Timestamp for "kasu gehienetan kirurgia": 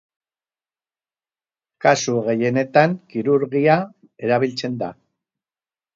1.85-3.79